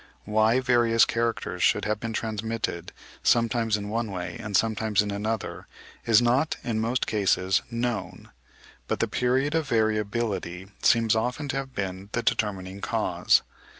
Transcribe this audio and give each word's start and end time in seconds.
Why 0.25 0.59
various 0.61 1.05
characters 1.05 1.61
should 1.61 1.85
have 1.85 1.99
been 1.99 2.11
transmitted 2.11 2.91
sometimes 3.21 3.77
in 3.77 3.87
one 3.89 4.09
way 4.09 4.35
and 4.39 4.57
sometimes 4.57 5.03
in 5.03 5.11
another, 5.11 5.67
is 6.07 6.23
not 6.23 6.55
in 6.63 6.79
most 6.79 7.05
cases 7.05 7.61
known; 7.69 8.31
but 8.87 8.99
the 8.99 9.07
period 9.07 9.53
of 9.53 9.67
variability 9.69 10.71
seems 10.81 11.15
often 11.15 11.49
to 11.49 11.57
have 11.57 11.75
been 11.75 12.09
the 12.13 12.23
determining 12.23 12.81
cause. 12.81 13.43